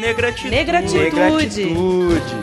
[0.00, 0.50] Negratitude.
[0.50, 1.04] Negratitude.
[1.04, 2.34] Negratitude.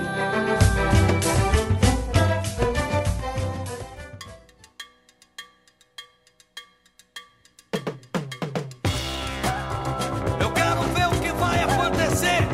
[10.39, 12.47] Eu quero ver o que vai acontecer.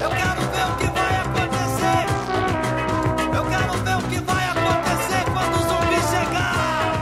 [0.00, 2.04] Eu quero ver o que vai acontecer.
[3.34, 6.92] Eu quero ver o que vai acontecer quando o zumbi chegar.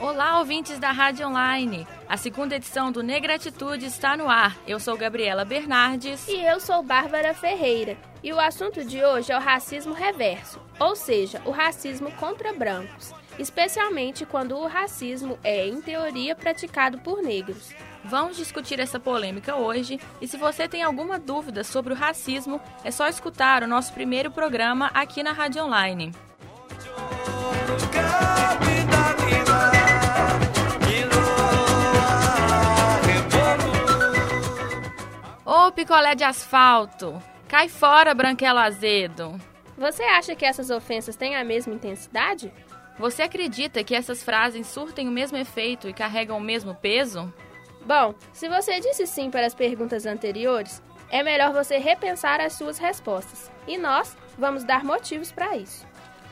[0.00, 1.86] Olá, ouvintes da Rádio Online.
[2.10, 4.58] A segunda edição do Negratitude está no ar.
[4.66, 6.26] Eu sou Gabriela Bernardes.
[6.26, 7.96] E eu sou Bárbara Ferreira.
[8.20, 13.12] E o assunto de hoje é o racismo reverso, ou seja, o racismo contra brancos,
[13.38, 17.72] especialmente quando o racismo é, em teoria, praticado por negros.
[18.04, 20.00] Vamos discutir essa polêmica hoje.
[20.20, 24.32] E se você tem alguma dúvida sobre o racismo, é só escutar o nosso primeiro
[24.32, 26.12] programa aqui na Rádio Online.
[35.70, 39.40] Ô picolé de asfalto, cai fora, branquelo azedo.
[39.78, 42.52] Você acha que essas ofensas têm a mesma intensidade?
[42.98, 47.32] Você acredita que essas frases surtem o mesmo efeito e carregam o mesmo peso?
[47.86, 52.76] Bom, se você disse sim para as perguntas anteriores, é melhor você repensar as suas
[52.76, 53.48] respostas.
[53.64, 55.86] E nós vamos dar motivos para isso.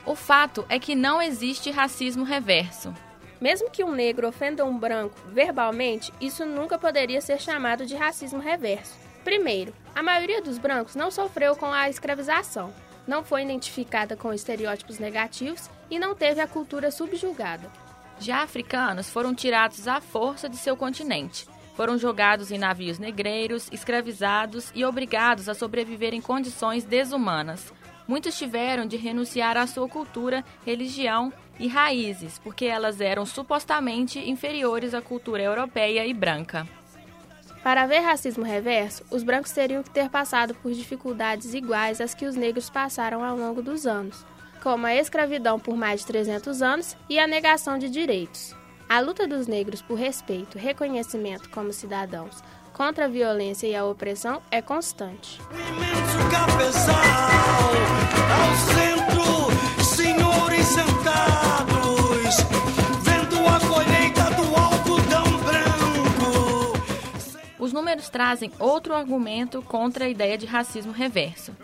[0.04, 2.92] O fato é que não existe racismo reverso.
[3.40, 8.40] Mesmo que um negro ofenda um branco verbalmente, isso nunca poderia ser chamado de racismo
[8.40, 9.06] reverso.
[9.28, 12.72] Primeiro, a maioria dos brancos não sofreu com a escravização,
[13.06, 17.70] não foi identificada com estereótipos negativos e não teve a cultura subjugada.
[18.18, 21.46] Já africanos foram tirados à força de seu continente.
[21.76, 27.70] Foram jogados em navios negreiros, escravizados e obrigados a sobreviver em condições desumanas.
[28.08, 34.94] Muitos tiveram de renunciar à sua cultura, religião e raízes, porque elas eram supostamente inferiores
[34.94, 36.66] à cultura europeia e branca.
[37.62, 42.26] Para haver racismo reverso, os brancos teriam que ter passado por dificuldades iguais às que
[42.26, 44.24] os negros passaram ao longo dos anos,
[44.62, 48.54] como a escravidão por mais de 300 anos e a negação de direitos.
[48.88, 53.84] A luta dos negros por respeito e reconhecimento como cidadãos contra a violência e a
[53.84, 55.40] opressão é constante.
[55.50, 56.94] O imenso cafezal
[58.38, 59.08] ao centro,
[67.78, 71.54] números trazem outro argumento contra a ideia de racismo reverso.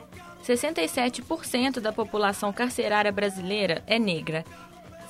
[0.44, 4.44] 67% da população carcerária brasileira é negra.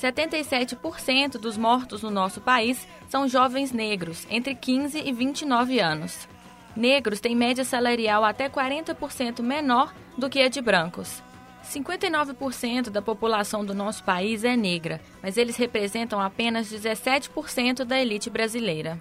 [0.01, 6.27] 77% dos mortos no nosso país são jovens negros, entre 15 e 29 anos.
[6.75, 11.23] Negros têm média salarial até 40% menor do que a de brancos.
[11.65, 18.31] 59% da população do nosso país é negra, mas eles representam apenas 17% da elite
[18.31, 18.99] brasileira.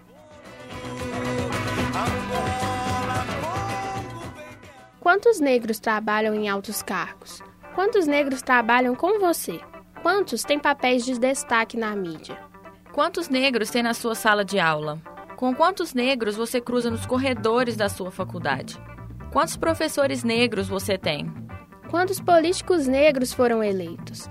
[5.03, 7.41] Quantos negros trabalham em altos cargos?
[7.75, 9.59] Quantos negros trabalham com você?
[10.01, 12.39] Quantos têm papéis de destaque na mídia?
[12.93, 15.01] Quantos negros tem na sua sala de aula?
[15.35, 18.81] Com quantos negros você cruza nos corredores da sua faculdade?
[19.29, 21.29] Quantos professores negros você tem?
[21.91, 24.29] Quantos políticos negros foram eleitos?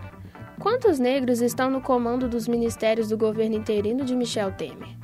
[0.59, 5.02] Quantos negros estão no comando dos ministérios do governo interino de Michel Temer?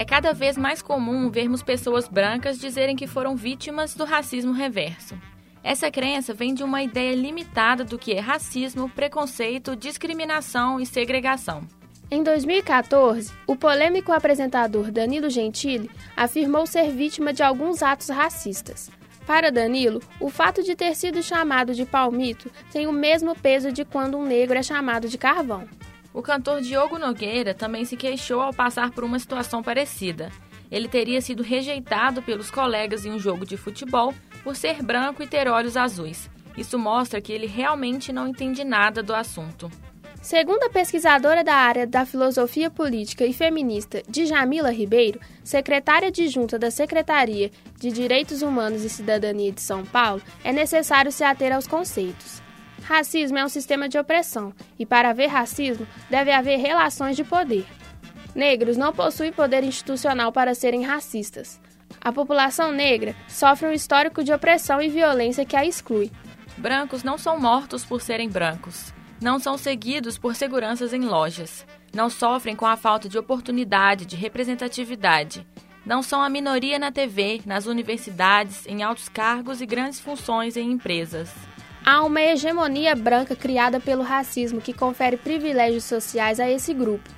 [0.00, 5.14] É cada vez mais comum vermos pessoas brancas dizerem que foram vítimas do racismo reverso.
[5.62, 11.68] Essa crença vem de uma ideia limitada do que é racismo, preconceito, discriminação e segregação.
[12.10, 18.90] Em 2014, o polêmico apresentador Danilo Gentili afirmou ser vítima de alguns atos racistas.
[19.26, 23.84] Para Danilo, o fato de ter sido chamado de palmito tem o mesmo peso de
[23.84, 25.68] quando um negro é chamado de carvão.
[26.12, 30.30] O cantor Diogo Nogueira também se queixou ao passar por uma situação parecida.
[30.70, 34.12] Ele teria sido rejeitado pelos colegas em um jogo de futebol
[34.42, 36.28] por ser branco e ter olhos azuis.
[36.56, 39.70] Isso mostra que ele realmente não entende nada do assunto.
[40.20, 46.70] Segundo a pesquisadora da área da filosofia política e feminista Djamila Ribeiro, secretária adjunta da
[46.70, 52.39] Secretaria de Direitos Humanos e Cidadania de São Paulo, é necessário se ater aos conceitos.
[52.82, 57.66] Racismo é um sistema de opressão, e para haver racismo, deve haver relações de poder.
[58.34, 61.60] Negros não possuem poder institucional para serem racistas.
[62.00, 66.10] A população negra sofre um histórico de opressão e violência que a exclui.
[66.56, 68.92] Brancos não são mortos por serem brancos.
[69.20, 71.66] Não são seguidos por seguranças em lojas.
[71.92, 75.46] Não sofrem com a falta de oportunidade, de representatividade.
[75.84, 80.70] Não são a minoria na TV, nas universidades, em altos cargos e grandes funções em
[80.70, 81.30] empresas.
[81.84, 87.08] Há uma hegemonia branca criada pelo racismo que confere privilégios sociais a esse grupo.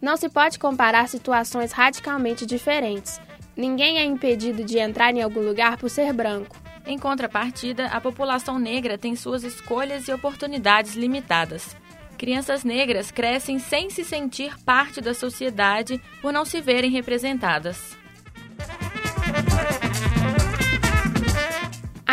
[0.00, 3.20] Não se pode comparar situações radicalmente diferentes.
[3.56, 6.56] Ninguém é impedido de entrar em algum lugar por ser branco.
[6.86, 11.76] Em contrapartida, a população negra tem suas escolhas e oportunidades limitadas.
[12.16, 17.96] Crianças negras crescem sem se sentir parte da sociedade por não se verem representadas.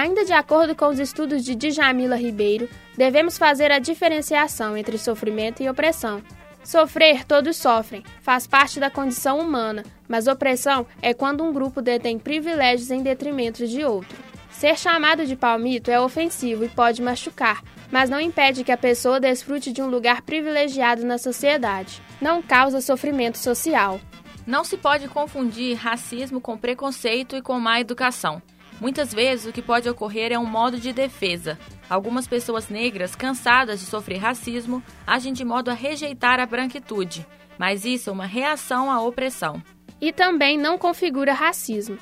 [0.05, 5.63] Ainda de acordo com os estudos de Djamila Ribeiro, devemos fazer a diferenciação entre sofrimento
[5.63, 6.21] e opressão.
[6.63, 12.19] Sofrer, todos sofrem, faz parte da condição humana, mas opressão é quando um grupo detém
[12.19, 14.15] privilégios em detrimento de outro.
[14.51, 19.19] Ser chamado de palmito é ofensivo e pode machucar, mas não impede que a pessoa
[19.19, 21.99] desfrute de um lugar privilegiado na sociedade.
[22.21, 23.99] Não causa sofrimento social.
[24.45, 28.39] Não se pode confundir racismo com preconceito e com má educação.
[28.79, 31.57] Muitas vezes o que pode ocorrer é um modo de defesa.
[31.89, 37.25] Algumas pessoas negras, cansadas de sofrer racismo, agem de modo a rejeitar a branquitude,
[37.57, 39.61] mas isso é uma reação à opressão.
[40.01, 41.97] E também não configura racismo.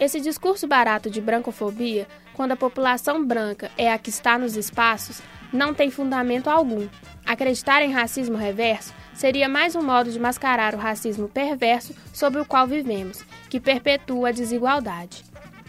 [0.00, 5.20] Esse discurso barato de brancofobia, quando a população branca é a que está nos espaços,
[5.52, 6.88] não tem fundamento algum.
[7.24, 12.44] Acreditar em racismo reverso seria mais um modo de mascarar o racismo perverso sobre o
[12.44, 15.24] qual vivemos, que perpetua a desigualdade.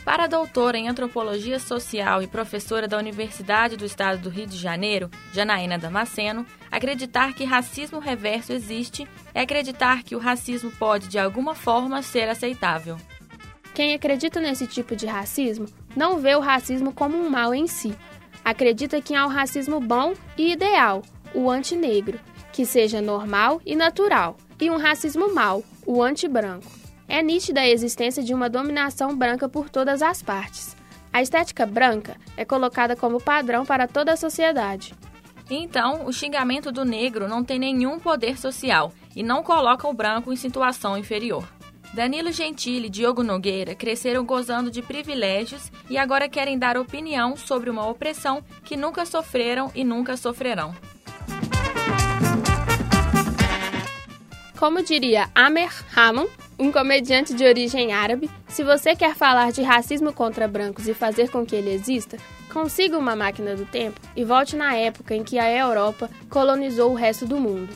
[0.10, 4.58] Para a doutora em Antropologia Social e professora da Universidade do Estado do Rio de
[4.58, 11.20] Janeiro, Janaína Damasceno, acreditar que racismo reverso existe é acreditar que o racismo pode, de
[11.20, 12.98] alguma forma, ser aceitável.
[13.76, 17.96] Quem acredita nesse tipo de racismo não vê o racismo como um mal em si.
[18.44, 21.04] Acredita que há um racismo bom e ideal,
[21.36, 22.20] o antinegro,
[22.52, 26.79] que seja normal e natural, e um racismo mau, o anti-branco.
[27.10, 30.78] É nítida a existência de uma dominação branca por todas as partes.
[31.12, 34.94] A estética branca é colocada como padrão para toda a sociedade.
[35.50, 40.32] Então, o xingamento do negro não tem nenhum poder social e não coloca o branco
[40.32, 41.44] em situação inferior.
[41.96, 47.72] Danilo Gentili e Diogo Nogueira cresceram gozando de privilégios e agora querem dar opinião sobre
[47.72, 50.76] uma opressão que nunca sofreram e nunca sofrerão.
[54.60, 56.28] Como diria Amer Hamon,
[56.60, 61.30] um comediante de origem árabe, se você quer falar de racismo contra brancos e fazer
[61.32, 62.18] com que ele exista,
[62.52, 66.96] consiga uma máquina do tempo e volte na época em que a Europa colonizou o
[66.96, 67.74] resto do mundo.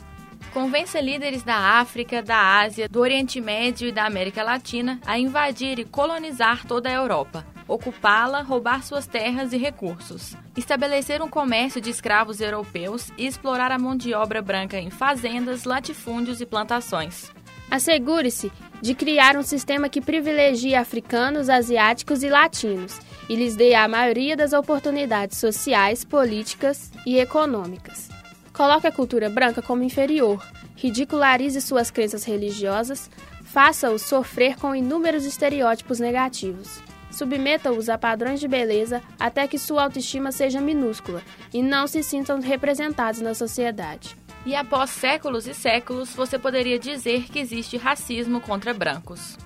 [0.53, 5.79] Convença líderes da África, da Ásia, do Oriente Médio e da América Latina a invadir
[5.79, 11.89] e colonizar toda a Europa, ocupá-la, roubar suas terras e recursos, estabelecer um comércio de
[11.89, 17.31] escravos europeus e explorar a mão de obra branca em fazendas, latifúndios e plantações.
[17.74, 18.52] Assegure-se
[18.84, 24.38] de criar um sistema que privilegie africanos, asiáticos e latinos e lhes dê a maioria
[24.38, 28.10] das oportunidades sociais, políticas e econômicas.
[28.54, 33.10] Coloque a cultura branca como inferior, ridicularize suas crenças religiosas,
[33.44, 36.80] faça-os sofrer com inúmeros estereótipos negativos.
[37.10, 42.40] Submeta-os a padrões de beleza até que sua autoestima seja minúscula e não se sintam
[42.40, 44.16] representados na sociedade.
[44.45, 49.38] E após séculos e séculos, você poderia dizer que existe racismo contra brancos.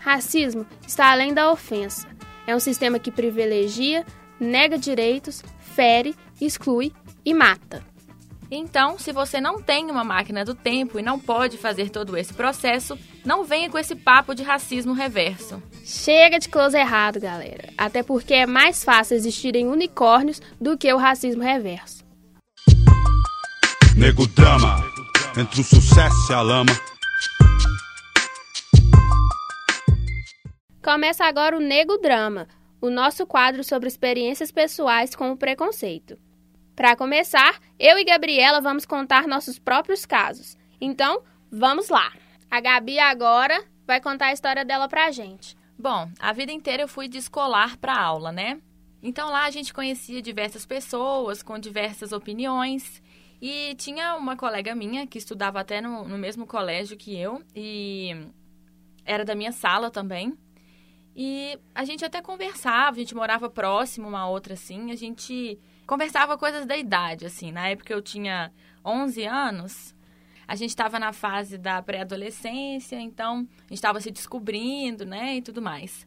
[0.00, 2.08] Racismo está além da ofensa.
[2.46, 4.06] É um sistema que privilegia,
[4.40, 6.92] nega direitos, fere, exclui
[7.24, 7.82] e mata.
[8.50, 12.32] Então, se você não tem uma máquina do tempo e não pode fazer todo esse
[12.32, 15.62] processo, não venha com esse papo de racismo reverso.
[15.84, 17.68] Chega de close errado, galera.
[17.76, 22.07] Até porque é mais fácil existirem unicórnios do que o racismo reverso.
[24.08, 24.76] Nego drama,
[25.38, 26.72] entre o sucesso e a lama.
[30.82, 32.48] Começa agora o Nego Drama,
[32.80, 36.18] o nosso quadro sobre experiências pessoais com o preconceito.
[36.74, 40.56] Para começar, eu e Gabriela vamos contar nossos próprios casos.
[40.80, 41.22] Então,
[41.52, 42.10] vamos lá.
[42.50, 45.54] A Gabi agora vai contar a história dela pra gente.
[45.78, 48.58] Bom, a vida inteira eu fui de escolar para aula, né?
[49.02, 53.02] Então lá a gente conhecia diversas pessoas com diversas opiniões
[53.40, 58.26] e tinha uma colega minha que estudava até no, no mesmo colégio que eu e
[59.04, 60.36] era da minha sala também.
[61.14, 66.38] E a gente até conversava, a gente morava próximo uma outra assim, a gente conversava
[66.38, 67.50] coisas da idade, assim.
[67.50, 68.52] Na época eu tinha
[68.84, 69.94] 11 anos,
[70.46, 75.42] a gente estava na fase da pré-adolescência, então a gente estava se descobrindo, né, e
[75.42, 76.06] tudo mais.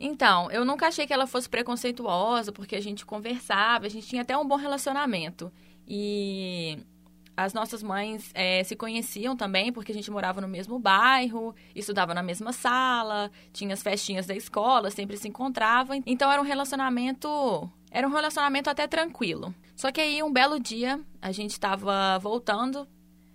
[0.00, 4.22] Então, eu nunca achei que ela fosse preconceituosa, porque a gente conversava, a gente tinha
[4.22, 5.52] até um bom relacionamento.
[5.88, 6.78] E
[7.36, 12.12] as nossas mães é, se conheciam também, porque a gente morava no mesmo bairro, estudava
[12.12, 16.02] na mesma sala, tinha as festinhas da escola, sempre se encontravam.
[16.04, 17.70] Então era um relacionamento.
[17.90, 19.54] Era um relacionamento até tranquilo.
[19.74, 22.86] Só que aí, um belo dia, a gente estava voltando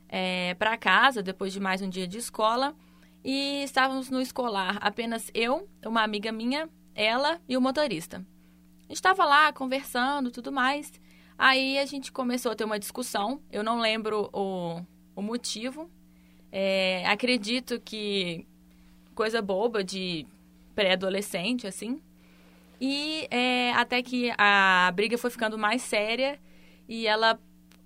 [0.09, 2.75] é, para casa, depois de mais um dia de escola,
[3.23, 8.17] e estávamos no escolar, apenas eu, uma amiga minha, ela e o motorista.
[8.17, 10.91] A gente estava lá conversando tudo mais.
[11.37, 13.41] Aí a gente começou a ter uma discussão.
[13.51, 14.81] Eu não lembro o,
[15.15, 15.89] o motivo.
[16.51, 18.45] É, acredito que
[19.15, 20.25] coisa boba de
[20.75, 22.01] pré-adolescente, assim.
[22.79, 26.39] E é, até que a briga foi ficando mais séria
[26.87, 27.39] e ela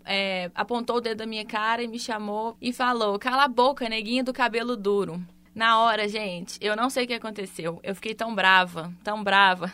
[0.05, 3.87] é, apontou o dedo da minha cara e me chamou e falou: Cala a boca,
[3.87, 5.21] neguinha do cabelo duro.
[5.53, 7.79] Na hora, gente, eu não sei o que aconteceu.
[7.83, 9.71] Eu fiquei tão brava, tão brava,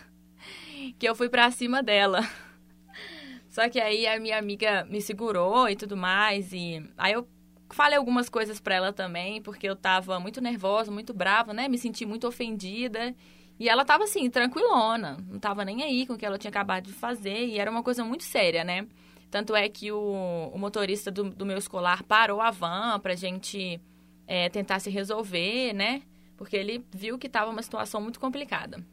[0.98, 2.22] que eu fui pra cima dela.
[3.54, 6.52] Só que aí a minha amiga me segurou e tudo mais.
[6.54, 7.28] E aí eu
[7.70, 11.68] falei algumas coisas para ela também, porque eu tava muito nervosa, muito brava, né?
[11.68, 13.14] Me senti muito ofendida.
[13.60, 16.86] E ela tava assim, tranquilona, não tava nem aí com o que ela tinha acabado
[16.86, 18.88] de fazer, e era uma coisa muito séria, né?
[19.30, 23.80] Tanto é que o, o motorista do, do, meu escolar parou a van pra gente
[24.26, 26.02] é, tentar se resolver, né?
[26.36, 28.84] Porque ele viu que tava uma situação muito complicada.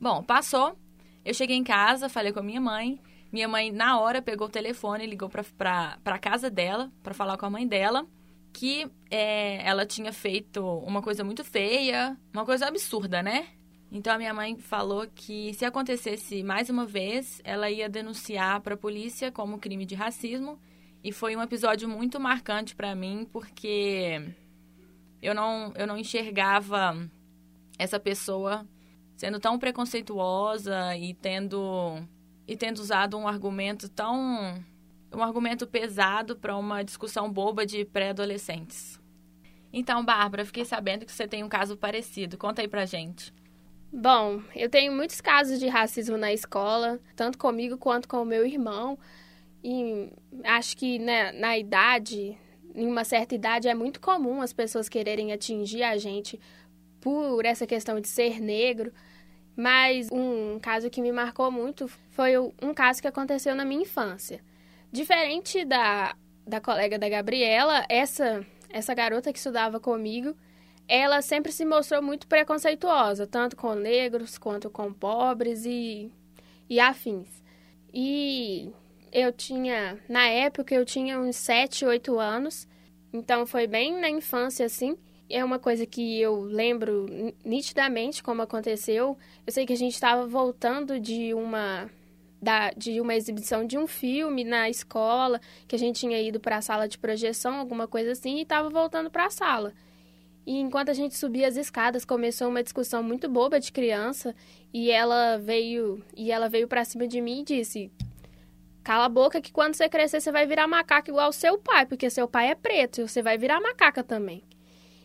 [0.00, 0.76] Bom, passou.
[1.24, 3.00] Eu cheguei em casa, falei com a minha mãe.
[3.32, 7.50] Minha mãe, na hora, pegou o telefone ligou pra casa dela, para falar com a
[7.50, 8.06] mãe dela,
[8.52, 13.46] que é, ela tinha feito uma coisa muito feia, uma coisa absurda, né?
[13.92, 18.74] Então a minha mãe falou que se acontecesse mais uma vez, ela ia denunciar para
[18.74, 20.58] a polícia como crime de racismo.
[21.02, 24.32] E foi um episódio muito marcante para mim, porque
[25.22, 26.94] eu não, eu não enxergava
[27.78, 28.66] essa pessoa
[29.16, 32.00] sendo tão preconceituosa e tendo
[32.50, 34.60] e tendo usado um argumento tão
[35.12, 39.00] um argumento pesado para uma discussão boba de pré-adolescentes.
[39.72, 42.36] Então, Bárbara, fiquei sabendo que você tem um caso parecido.
[42.36, 43.32] Conta aí pra gente.
[43.92, 48.44] Bom, eu tenho muitos casos de racismo na escola, tanto comigo quanto com o meu
[48.44, 48.98] irmão.
[49.62, 52.36] E acho que né, na idade,
[52.74, 56.38] em uma certa idade, é muito comum as pessoas quererem atingir a gente
[57.00, 58.92] por essa questão de ser negro.
[59.60, 64.40] Mas um caso que me marcou muito foi um caso que aconteceu na minha infância.
[64.90, 70.34] Diferente da, da colega da Gabriela, essa, essa garota que estudava comigo,
[70.88, 76.10] ela sempre se mostrou muito preconceituosa, tanto com negros quanto com pobres e,
[76.66, 77.28] e afins.
[77.92, 78.72] E
[79.12, 82.66] eu tinha, na época, eu tinha uns 7, 8 anos,
[83.12, 84.96] então foi bem na infância assim.
[85.30, 87.06] É uma coisa que eu lembro
[87.44, 89.16] nitidamente como aconteceu.
[89.46, 91.88] Eu sei que a gente estava voltando de uma
[92.42, 96.56] da, de uma exibição de um filme na escola, que a gente tinha ido para
[96.56, 99.72] a sala de projeção, alguma coisa assim, e estava voltando para a sala.
[100.46, 104.34] E enquanto a gente subia as escadas, começou uma discussão muito boba de criança,
[104.72, 107.92] e ela veio, e ela veio para cima de mim e disse:
[108.82, 112.08] "Cala a boca que quando você crescer você vai virar macaca igual seu pai, porque
[112.10, 114.42] seu pai é preto, e você vai virar macaca também".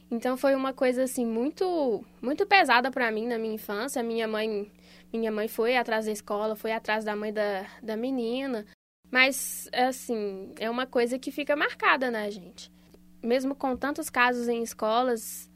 [0.10, 4.04] Então foi uma coisa assim muito muito pesada para mim na minha infância.
[4.04, 4.72] Minha mãe
[5.12, 8.66] minha mãe foi atrás da escola, foi atrás da mãe da, da menina.
[9.12, 12.72] Mas, assim, é uma coisa que fica marcada na gente
[13.26, 15.50] mesmo com tantos casos em escolas,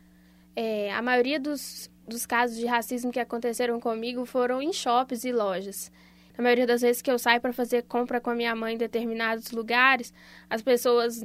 [0.56, 5.32] é, a maioria dos, dos casos de racismo que aconteceram comigo foram em shoppings e
[5.32, 5.92] lojas.
[6.38, 8.78] Na maioria das vezes que eu saio para fazer compra com a minha mãe em
[8.78, 10.14] determinados lugares,
[10.50, 11.22] as pessoas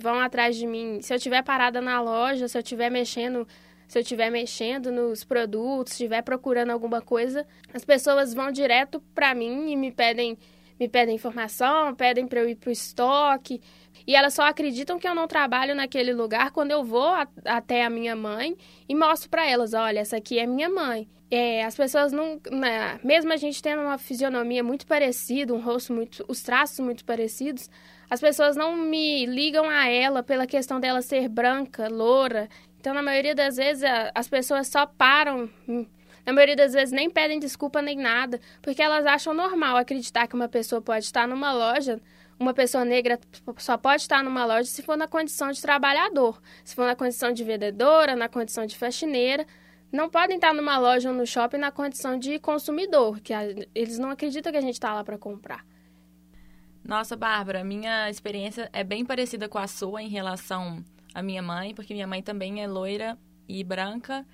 [0.00, 1.00] vão atrás de mim.
[1.02, 3.46] Se eu estiver parada na loja, se eu estiver mexendo,
[3.88, 9.34] se eu estiver mexendo nos produtos, estiver procurando alguma coisa, as pessoas vão direto para
[9.34, 10.38] mim e me pedem
[10.78, 13.62] me pedem informação, pedem para eu ir para o estoque,
[14.06, 17.84] e elas só acreditam que eu não trabalho naquele lugar quando eu vou a, até
[17.84, 18.56] a minha mãe
[18.88, 21.08] e mostro para elas, olha, essa aqui é minha mãe.
[21.28, 25.92] É, as pessoas não, né, mesmo a gente tendo uma fisionomia muito parecida, um rosto
[25.92, 27.68] muito, os traços muito parecidos,
[28.08, 32.48] as pessoas não me ligam a ela pela questão dela ser branca, loura.
[32.80, 33.82] Então, na maioria das vezes,
[34.14, 35.50] as pessoas só param
[36.24, 40.34] na maioria das vezes nem pedem desculpa nem nada, porque elas acham normal acreditar que
[40.34, 42.00] uma pessoa pode estar numa loja
[42.38, 43.18] uma pessoa negra
[43.56, 47.32] só pode estar numa loja se for na condição de trabalhador, se for na condição
[47.32, 49.46] de vendedora, na condição de faxineira.
[49.90, 53.32] Não podem estar numa loja ou no shopping na condição de consumidor, que
[53.74, 55.64] eles não acreditam que a gente está lá para comprar.
[56.86, 61.74] Nossa, Bárbara, minha experiência é bem parecida com a sua em relação à minha mãe,
[61.74, 64.24] porque minha mãe também é loira e branca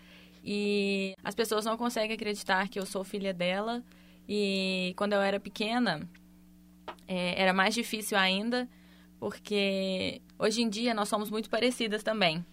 [0.45, 3.83] e as pessoas não conseguem acreditar que eu sou filha dela.
[4.29, 6.07] E quando eu era pequena,
[7.09, 8.69] é, era mais difícil ainda,
[9.19, 12.45] porque hoje em dia nós somos muito parecidas também.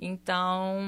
[0.00, 0.78] Então,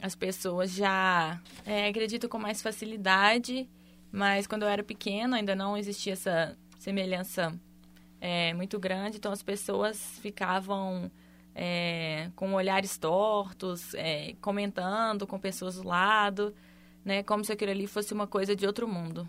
[0.00, 3.68] as pessoas já é, acreditam com mais facilidade,
[4.10, 7.52] mas quando eu era pequena ainda não existia essa semelhança
[8.24, 11.10] é, muito grande, então as pessoas ficavam
[11.52, 16.54] é, com olhares tortos, é, comentando com pessoas do lado,
[17.04, 17.24] né?
[17.24, 19.28] Como se aquilo ali fosse uma coisa de outro mundo.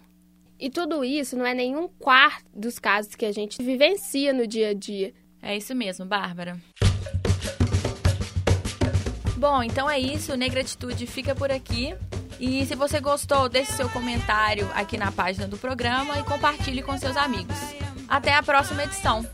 [0.59, 4.69] E tudo isso não é nenhum quarto dos casos que a gente vivencia no dia
[4.69, 5.11] a dia.
[5.41, 6.61] É isso mesmo, Bárbara.
[9.35, 10.37] Bom, então é isso.
[10.37, 11.95] Negratitude fica por aqui.
[12.39, 16.95] E se você gostou, deixe seu comentário aqui na página do programa e compartilhe com
[16.95, 17.82] seus amigos.
[18.07, 19.25] Até a próxima edição.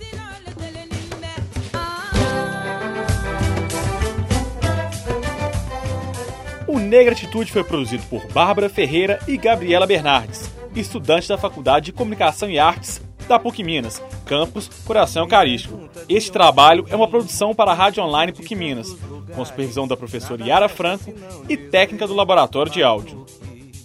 [6.68, 12.50] O Negratitude foi produzido por Bárbara Ferreira e Gabriela Bernardes, estudantes da Faculdade de Comunicação
[12.50, 15.90] e Artes da PUC Minas, campus Coração Eucarístico.
[16.08, 18.96] Este trabalho é uma produção para a Rádio Online PUC Minas,
[19.36, 21.14] com supervisão da professora Yara Franco
[21.48, 23.26] e técnica do Laboratório de Áudio.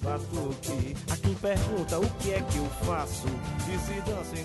[0.07, 3.27] A quem pergunta o que é que eu faço,
[3.67, 4.37] diz dança